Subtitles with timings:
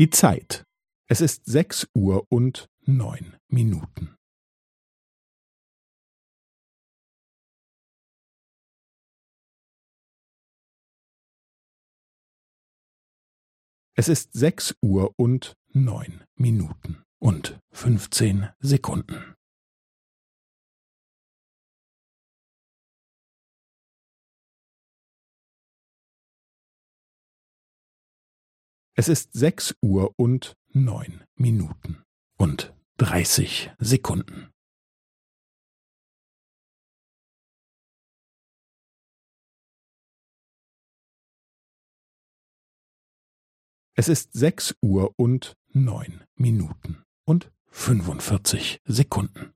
[0.00, 0.64] Die Zeit.
[1.10, 4.16] Es ist sechs Uhr und neun Minuten.
[13.94, 19.29] Es ist sechs Uhr und neun Minuten und fünfzehn Sekunden.
[29.00, 32.04] Es ist sechs Uhr und neun Minuten
[32.36, 34.52] und dreißig Sekunden.
[43.94, 49.54] Es ist sechs Uhr und neun Minuten und fünfundvierzig Sekunden.